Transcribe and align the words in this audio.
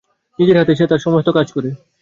নিজের 0.39 0.59
হাতে 0.59 0.73
সে 0.75 0.85
তাঁহার 0.85 1.05
সমস্ত 1.05 1.27
কাজ 1.37 1.47
করে। 1.55 1.69